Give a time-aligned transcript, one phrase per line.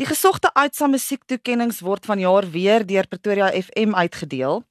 [0.00, 4.62] Die gesogte Aitsa musiektoekennings word vanjaar weer deur Pretoria FM uitgedeel.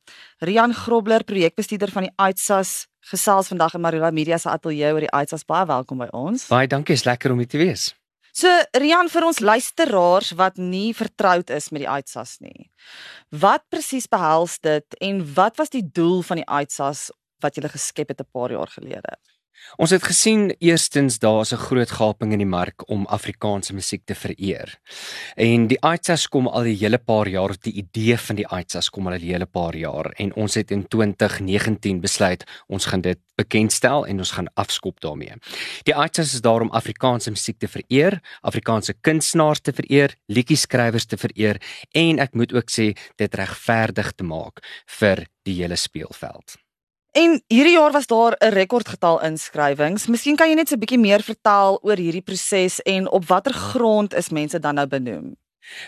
[0.41, 5.11] Rian Grobler, projekbestuurder van die Aitsas, gesels vandag in Marula Media se ateljee oor die
[5.13, 5.45] Aitsas.
[5.45, 6.47] Baie welkom by ons.
[6.49, 7.91] Baie dankie, is lekker om hier te wees.
[8.33, 8.49] So
[8.81, 12.71] Rian vir ons luisteraars wat nie vertroud is met die Aitsas nie.
[13.29, 17.11] Wat presies behels dit en wat was die doel van die Aitsas
[17.45, 19.13] wat jy geskep het 'n paar jaar gelede?
[19.77, 24.15] Ons het gesien eerstens daar's 'n groot gaping in die mark om Afrikaanse musiek te
[24.15, 24.79] vereer.
[25.35, 29.07] En die Aitsas kom al 'n hele paar jaar, die idee van die Aitsas kom
[29.07, 34.05] al 'n hele paar jaar en ons het in 2019 besluit ons gaan dit bekendstel
[34.05, 35.33] en ons gaan afskop daarmee.
[35.83, 41.17] Die Aitsas is daar om Afrikaanse musiek te vereer, Afrikaanse kunstenaars te vereer, liedjieskrywers te
[41.17, 44.59] vereer en ek moet ook sê dit regverdig te maak
[44.99, 46.68] vir die hele speelveld.
[47.11, 50.07] En hierdie jaar was daar 'n rekordgetal inskrywings.
[50.07, 53.53] Miskien kan jy net so 'n bietjie meer vertel oor hierdie proses en op watter
[53.53, 55.37] grond is mense dan nou benoem?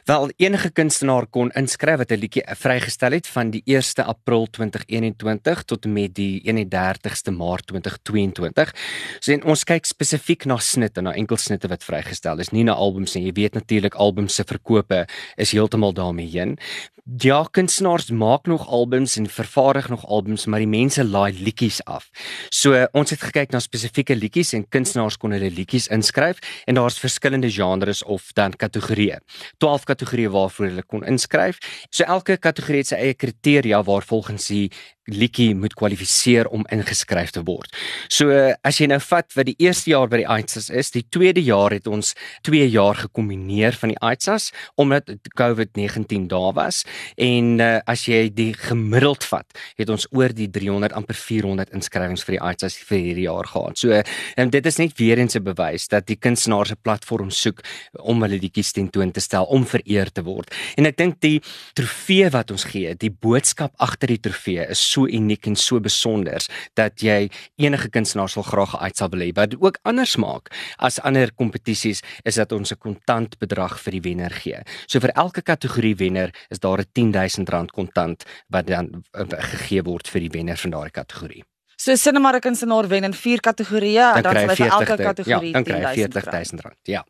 [0.05, 5.63] Wel enige kunstenaar kon inskryf wat 'n liedjie vrygestel het van die 1ste April 2021
[5.63, 8.73] tot en met die 31ste Maart 2022.
[9.19, 12.73] So en ons kyk spesifiek na snitte, na enkel snitte wat vrygestel is, nie na
[12.73, 13.25] albums nie.
[13.25, 16.57] Jy weet natuurlik albums se verkope is heeltemal daarmee heen.
[17.03, 22.09] Ja, kunstenaars maak nog albums en vervaardig nog albums, maar die mense laai liedjies af.
[22.53, 26.37] So ons het gekyk na spesifieke liedjies en kunstenaars kon hulle liedjies inskryf
[26.69, 29.17] en daar's verskillende genres of dan kategorieë.
[29.57, 31.57] 12 kategorieë waarvoor hulle kon inskryf.
[31.89, 34.69] So elke kategorie het sy eie kriteria waarvolgens die
[35.09, 37.73] liedjie moet kwalifiseer om ingeskryf te word.
[38.11, 38.29] So
[38.67, 41.73] as jy nou vat wat die eerste jaar by die ITSAS is, die tweede jaar
[41.73, 42.13] het ons
[42.45, 46.83] 2 jaar gekombineer van die ITSAS omdat COVID-19 daar was
[47.17, 49.47] en uh, as jy die gemiddeld vat,
[49.79, 53.81] het ons oor die 300 amper 400 inskrywings vir die ITSAS vir hierdie jaar gehad.
[53.81, 54.03] So
[54.37, 57.61] en dit is net weer eens 'n bewys dat die kunstenaars 'n platform soek
[57.99, 60.53] om hulle liedjies tentoon te stel om vereer te word.
[60.77, 61.41] En ek dink die
[61.73, 66.43] trofee wat ons gee, die boodskap agter die trofee is so uniek en so besonder
[66.79, 67.29] dat jy
[67.61, 69.31] enige kunstenaar sal graag uit sal wil hê.
[69.35, 74.01] Wat ook anders maak as ander kompetisies is dat ons 'n kontant bedrag vir die
[74.01, 74.59] wenner gee.
[74.87, 80.07] So vir elke kategorie wenner is daar 'n R10000 kontant wat dan uh, gegee word
[80.07, 81.43] vir die wenner van daardie kategorie.
[81.81, 85.61] So sinema kunstenaar wen in vier kategorieë en dan sal hy vir elke kategorie ja,
[85.61, 86.75] R40000.
[86.83, 87.05] Ja.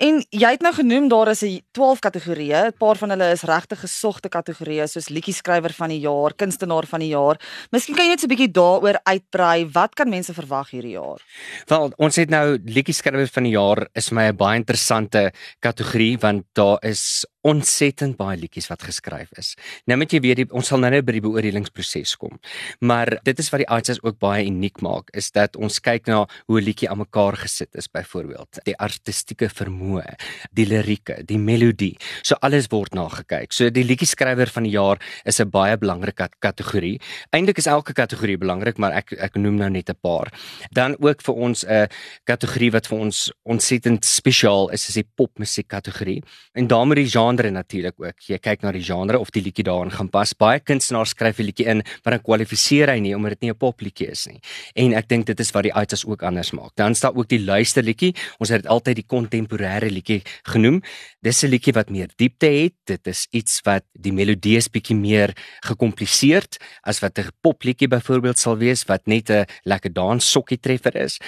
[0.00, 2.66] En jy het nou genoem daar is 'n 12 kategorieë.
[2.66, 7.00] 'n Paar van hulle is regtig gesogte kategorieë soos liedjie-skrywer van die jaar, kunstenaar van
[7.00, 7.36] die jaar.
[7.70, 9.68] Miskien kan jy net so 'n bietjie daaroor uitbrei.
[9.72, 11.20] Wat kan mense verwag hierdie jaar?
[11.66, 16.44] Wel, ons het nou liedjie-skrywer van die jaar is my 'n baie interessante kategorie want
[16.54, 19.54] daar is ontsettend baie liedjies wat geskryf is.
[19.86, 22.38] Nou moet jy weet die, ons sal nou net by die beoordelingsproses kom.
[22.80, 26.26] Maar dit is wat die arts ook baie uniek maak is dat ons kyk na
[26.46, 28.62] hoe 'n liedjie aan mekaar gesit is byvoorbeeld.
[28.64, 30.16] Die artistieke vermoë
[30.56, 31.96] die lirieke, die melodie.
[32.22, 33.52] So alles word na gekyk.
[33.52, 37.00] So die liedjie skrywer van die jaar is 'n baie belangrike kategorie.
[37.32, 40.32] Eintlik is elke kategorie belangrik, maar ek ek noem nou net 'n paar.
[40.72, 41.88] Dan ook vir ons 'n
[42.24, 46.22] kategorie wat vir ons ontsettend spesiaal is, is die popmusiek kategorie.
[46.54, 48.20] En daarmee die genre natuurlik ook.
[48.26, 50.32] Jy kyk na die genre of die liedjie daarin gaan pas.
[50.34, 53.56] Baie kunstenaars skryf 'n liedjie in, maar dan kwalifiseer hy nie omdat dit nie 'n
[53.56, 54.40] popliedjie is nie.
[54.74, 56.72] En ek dink dit is wat die uiters ook anders maak.
[56.76, 58.14] Dan staan ook die luisterliedjie.
[58.38, 60.82] Ons het dit altyd die kontemporêre liedjie genoem.
[61.22, 62.74] Dis 'n liedjie wat meer diepte het.
[62.84, 65.32] Dit is iets wat die melodie is bietjie meer
[65.64, 70.96] gekompliseerd as wat 'n popliedjie byvoorbeeld sal wees wat net 'n lekker dans sokkie treffer
[70.96, 71.20] is.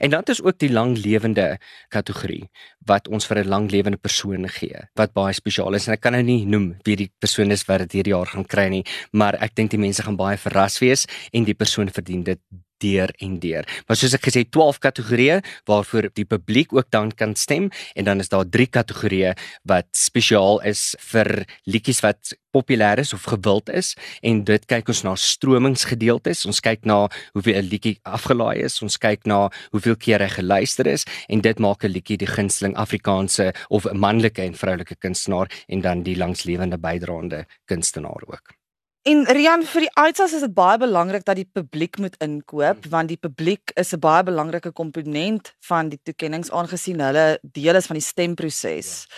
[0.00, 2.48] En dan is ook die langlewende kategorie
[2.86, 5.88] wat ons vir 'n langlewende persoon gee wat baie spesiaal is.
[5.88, 8.44] En ek kan nou nie noem wie die persoon is wat dit hierdie jaar gaan
[8.44, 12.22] kry nie, maar ek dink die mense gaan baie verras wees en die persoon verdien
[12.22, 12.40] dit
[12.84, 13.64] deur en deur.
[13.86, 15.40] Maar soos ek gesê 12 kategorieë
[15.70, 19.34] waarvoor die publiek ook dan kan stem en dan is daar drie kategorieë
[19.70, 25.02] wat spesiaal is vir liedjies wat populêr is of gewild is en dit kyk ons
[25.06, 26.44] na stromingsgedeeltes.
[26.50, 30.86] Ons kyk na hoeveel 'n liedjie afgelaai is, ons kyk na hoeveel keer hy geluister
[30.86, 35.48] is en dit maak 'n liedjie die gunsteling Afrikaanse of 'n manlike en vroulike kunstenaar
[35.68, 38.63] en dan die langslewende bydraende kunstenaar ook.
[39.04, 43.10] En Rian vir die Aitsas is dit baie belangrik dat die publiek moet inkoop want
[43.12, 47.98] die publiek is 'n baie belangrike komponent van die toekenninge aangesien hulle deel is van
[48.00, 49.04] die stemproses.
[49.04, 49.14] Ja.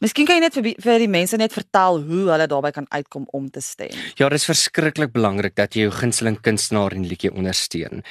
[0.00, 3.28] Miskien kan jy net vir, vir die mense net vertel hoe hulle daarbey kan uitkom
[3.30, 3.94] om te stem.
[4.16, 8.02] Ja, dit is verskriklik belangrik dat jy jou gunsteling kunstenaar en liedjie ondersteun.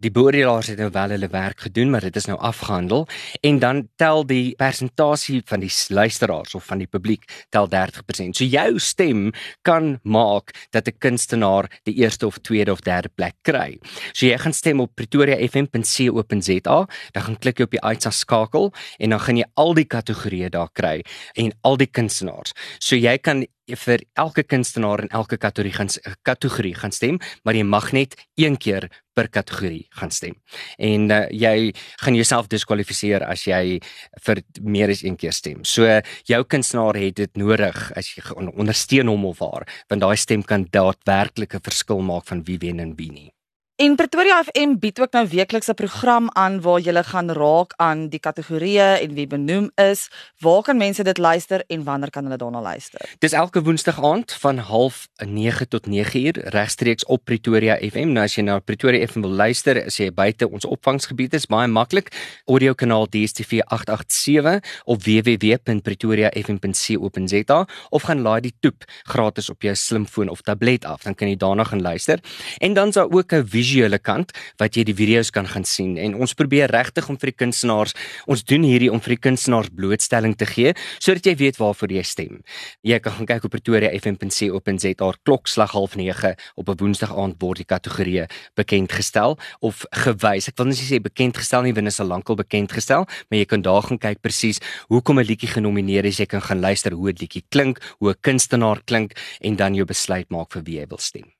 [0.00, 3.08] Die boordelaars het nou wel hulle werk gedoen, maar dit is nou afgehandel
[3.40, 8.36] en dan tel die persentasie van die luisteraars of van die publiek tel 30%.
[8.36, 9.32] So jou stem
[9.62, 13.78] kan maak dat 'n kunstenaar die eerste of tweede of derde plek kry.
[14.12, 19.10] So jy gaan stem op pretoriafm.co.za, dan gaan klik jy op die uitsa skakel en
[19.10, 21.04] dan gaan jy al die kategorieë daar kry
[21.34, 22.52] en al die kunstenaars.
[22.78, 25.88] So jy kan vir elke kunstenaar in elke kategorie gaan
[26.22, 30.34] kategorie gaan stem, maar jy mag net een keer per kategorie gaan stem.
[30.78, 31.72] En uh, jy
[32.02, 33.80] gaan jouself diskwalifiseer as jy
[34.26, 35.62] vir meer as een keer stem.
[35.64, 35.86] So
[36.28, 40.66] jou kunstenaar het dit nodig as jy ondersteun hom of haar, want daai stem kan
[40.70, 43.30] daadwerklik 'n verskil maak van wie wen en wie nie.
[43.74, 48.08] En Pretoria FM bied ook nou weekliks 'n program aan waar jy gaan raak aan
[48.08, 50.10] die kategorieë en wie benoem is.
[50.38, 53.00] Waar kan mense dit luister en wanneer kan hulle daarna luister?
[53.18, 58.12] Dis elke woensdag aand van 09:30 tot 9uur regstreeks op Pretoria FM.
[58.12, 61.68] Nou as jy na Pretoria FM wil luister, as jy buite ons opvangsgebied is, baie
[61.68, 62.08] maklik.
[62.44, 70.28] Audio kanaal DStv 887 op www.pretoriafm.co.za of gaan laai die toep gratis op jou slimfoon
[70.28, 72.18] of tablet af, dan kan jy daarna gaan luister.
[72.58, 76.14] En dan sou ook 'n visuele kant wat jy die video's kan gaan sien en
[76.20, 77.96] ons probeer regtig om vir die kunstenaars
[78.30, 82.04] ons doen hierdie om vir die kunstenaars blootstelling te gee sodat jy weet waarvoor jy
[82.04, 82.42] stem.
[82.84, 88.26] Jy kan gaan kyk op pretoriafm.co.za klokslag 09:30 op 'n woensdag aand word die kategorieë
[88.54, 90.48] bekend gestel of gewys.
[90.48, 93.44] Ek wil net sê bekend gestel nie wanneer is al lankal bekend gestel, maar jy
[93.44, 96.18] kan daar gaan kyk presies hoekom 'n liedjie genomineer is.
[96.18, 99.86] Jy kan gaan luister hoe 'n liedjie klink, hoe 'n kunstenaar klink en dan jou
[99.86, 101.33] besluit maak vir wie jy wil stem.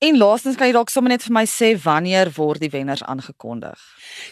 [0.00, 3.76] En laastens kan jy dalk sommer net vir my sê wanneer word die wenners aangekondig?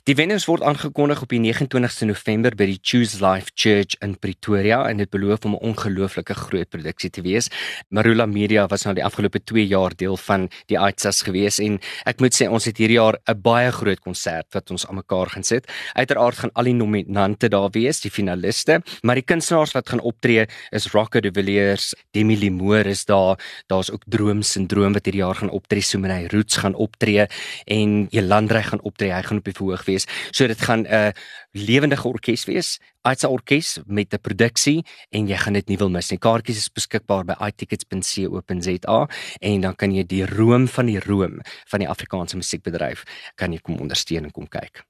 [0.09, 4.79] Die wenners word aangekondig op die 29ste November by die Choose Life Church in Pretoria
[4.89, 7.51] en dit beloof om 'n ongelooflike groot produksie te wees.
[7.91, 12.21] Marula Media was nou die afgelope 2 jaar deel van die ITSAS gewees en ek
[12.21, 15.45] moet sê ons het hierdie jaar 'n baie groot konsert wat ons aan mekaar gaan
[15.45, 15.69] sit.
[15.93, 20.47] Uiteraard gaan al die nominante daar wees, die finaliste, maar die kunstenaars wat gaan optree
[20.73, 23.37] is Rocco de Villiers, Demi Limoor is daar,
[23.67, 27.27] daar's ook Droom Syndroom wat hierdie jaar gaan optree, Sumenay Roots gaan optree
[27.67, 29.13] en Jelandrey gaan optree.
[29.13, 30.07] Hy gaan op die verhoog wees.
[30.31, 31.11] So dit gaan 'n uh,
[31.53, 32.79] lewendige orkes wees.
[33.03, 36.19] Aitsa orkes met 'n produksie en jy gaan dit nie wil mis nie.
[36.19, 39.09] Kaartjies is beskikbaar by itickets.co.za
[39.41, 43.05] en dan kan jy die room van die room van die Afrikaanse musiekbedryf
[43.35, 44.85] kan jy kom ondersteun en kom kyk.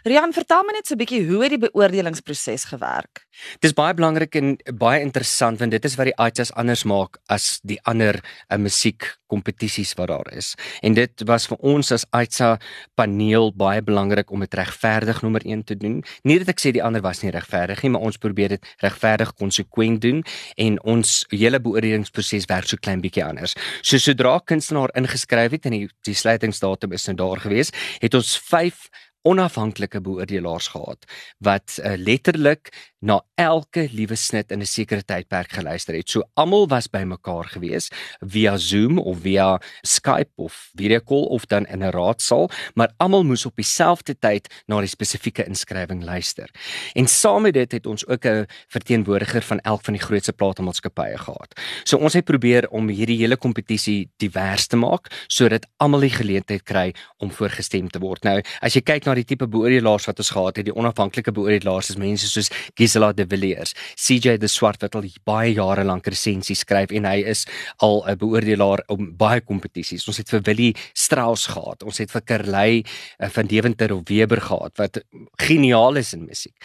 [0.00, 3.26] Rian, vertel my net so 'n bietjie hoe het die beoordelingsproses gewerk?
[3.60, 7.60] Dis baie belangrik en baie interessant want dit is wat die ITAs anders maak as
[7.62, 8.16] die ander
[8.48, 10.54] uh, musiekkompetisies wat daar is.
[10.82, 12.58] En dit was vir ons as ITA
[12.96, 16.02] paneel baie belangrik om dit regverdig nommer 1 te doen.
[16.24, 19.34] Nie dat ek sê die ander was nie regverdig nie, maar ons probeer dit regverdig
[19.34, 20.24] konsekwent doen
[20.56, 23.54] en ons hele beoordelingsproses werk so klein bietjie anders.
[23.82, 27.70] So sodra kunstenaar ingeskryf het en die, die sluitingsdatum is nou daar gewees,
[28.00, 28.88] het ons 5
[29.22, 31.04] onafhanklike beoordelaars gehad
[31.38, 36.10] wat uh, letterlik na elke liewe snit in 'n sekere tydperk geluister het.
[36.10, 37.88] So almal was bymekaar gewees
[38.20, 43.24] via Zoom of via Skype of video call of dan in 'n raadsaal, maar almal
[43.24, 46.50] moes op dieselfde tyd na die spesifieke inskrywing luister.
[46.92, 51.18] En saam met dit het ons ook 'n verteenwoordiger van elk van die grootste platenmaatskappye
[51.18, 51.60] gehad.
[51.84, 56.62] So ons het probeer om hierdie hele kompetisie divers te maak sodat almal die geleentheid
[56.62, 58.24] kry om voorgestem te word.
[58.24, 61.90] Nou, as jy kyk na die tipe beoordelaars wat ons gehad het, die onafhanklike beoordelaars
[61.90, 62.50] is mense soos
[62.90, 67.20] Gisela de Villiers, CJ de Swart wat al baie jare lank resensies skryf en hy
[67.30, 67.44] is
[67.78, 70.08] al 'n beoordelaar op baie kompetisies.
[70.08, 72.84] Ons het vir Willie Strauss gehad, ons het vir Kerley
[73.18, 74.98] uh, van Deventer of Weber gehad wat
[75.38, 76.56] geniaal is in musiek.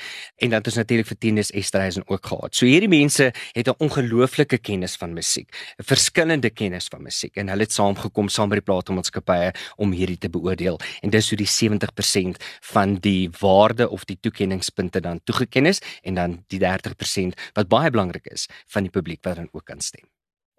[0.42, 2.56] En dan het ons natuurlik vir Tinus Esterhuizen ook gehad.
[2.56, 7.50] So hierdie mense het 'n ongelooflike kennis van musiek, 'n verskillende kennis van musiek en
[7.50, 10.79] hulle het saamgekom saam by die platenmaatskappye om hierdie te beoordeel.
[11.01, 16.14] En dis hoe die 70% van die waarde of die toekenningspunte dan toegeken is en
[16.15, 20.07] dan die 30% wat baie belangrik is van die publiek wat dan ook kan stem.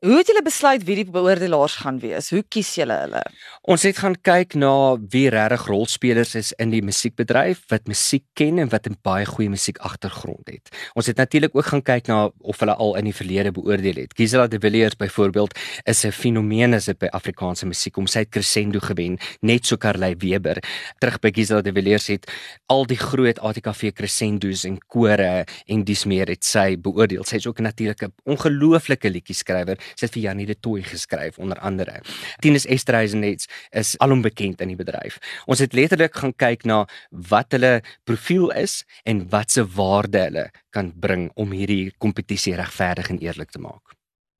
[0.05, 2.27] Hoe het julle besluit wie die beoordelaars gaan wees?
[2.29, 3.23] Hoe kies julle hulle?
[3.65, 4.69] Ons het gaan kyk na
[5.15, 9.49] wie regtig rolspelers is in die musiekbedryf wat musiek ken en wat 'n baie goeie
[9.49, 10.69] musiek agtergrond het.
[10.95, 14.13] Ons het natuurlik ook gaan kyk na of hulle al in die verlede beoordeel het.
[14.15, 18.29] Gisela de Villiers byvoorbeeld is 'n fenomeen as dit by Afrikaanse musiek om sy het
[18.29, 20.63] crescendo gewen, net so Carly Weber.
[20.99, 22.31] Terug by Gisela de Villiers het
[22.67, 27.25] al die groot ATKV crescendos en kore en dis meer het sy beoordeel.
[27.25, 31.39] Sy is ook natuurlik 'n ongelooflike liedjie skrywer sy het vir Janie de Tooi geskryf
[31.39, 32.01] onder andere.
[32.45, 35.19] Tinus Esterhuizen net is alom bekend in die bedryf.
[35.47, 40.49] Ons het letterlik gaan kyk na wat hulle profiel is en wat se waarde hulle
[40.71, 43.96] kan bring om hierdie kompetisie regverdig en eerlik te maak.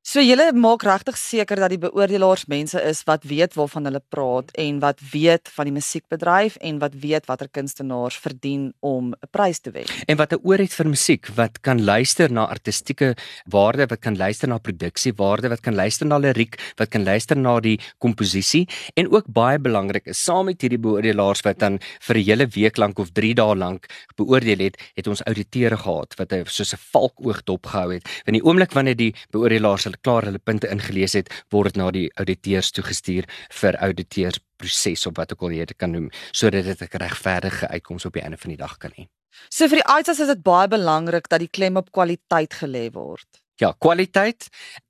[0.07, 4.53] So julle maak regtig seker dat die beoordelaars mense is wat weet waarvan hulle praat
[4.55, 9.59] en wat weet van die musiekbedryf en wat weet watter kunstenaars verdien om 'n prys
[9.59, 9.83] te wen.
[10.07, 13.17] En wat 'n oor het vir musiek, wat kan luister na artistieke
[13.51, 17.59] waarde, wat kan luister na produksiewaarde, wat kan luister na liriek, wat kan luister na
[17.59, 22.23] die komposisie en ook baie belangrik is saam met hierdie beoordelaars wat dan vir 'n
[22.23, 23.85] hele week lank of 3 dae lank
[24.15, 28.07] beoordeel het, het ons ouditeure gehad wat soos 'n valkoog dopgehou het.
[28.25, 32.07] In die oomblik wanneer die beoordelaars klaar hulle punte ingelees het, word dit na die
[32.15, 33.27] auditeurs toegestuur
[33.61, 37.67] vir auditeurs proses of wat ook al jy dit kan noem sodat dit 'n regverdige
[37.67, 39.07] uitkoms op die einde van die dag kan hê.
[39.49, 43.27] So vir die uitsaas is dit baie belangrik dat die klem op kwaliteit gelê word
[43.61, 44.47] ja, kwaliteit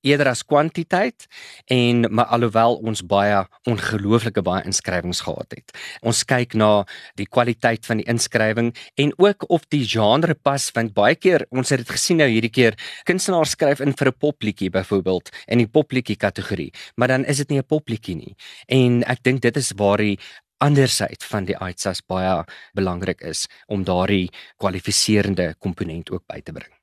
[0.07, 1.27] eerder as kwantiteit
[1.71, 5.75] en maar alhoewel ons baie ongelooflike baie inskrywings gehad het.
[6.01, 6.85] Ons kyk na
[7.19, 11.71] die kwaliteit van die inskrywing en ook of die genre pas want baie keer ons
[11.73, 15.67] het dit gesien nou hierdie keer kunstenaars skryf in vir 'n popliedjie byvoorbeeld in die
[15.67, 18.35] popliedjie kategorie, maar dan is dit nie 'n popliedjie nie.
[18.67, 20.19] En ek dink dit is waar die
[20.59, 22.43] andersheid van die ITSAS baie
[22.73, 26.76] belangrik is om daardie kwalifiserende komponent ook by te bring.